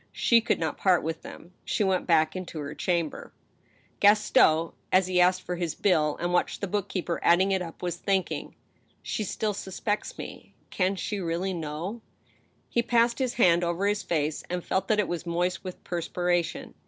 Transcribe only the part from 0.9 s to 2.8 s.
with them. She went back into her